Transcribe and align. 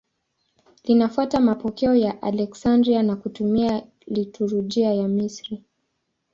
Linafuata 0.83 1.39
mapokeo 1.39 1.95
ya 1.95 2.21
Aleksandria 2.21 3.03
na 3.03 3.15
kutumia 3.15 3.83
liturujia 4.07 4.93
ya 4.93 5.07
Misri. 5.07 5.63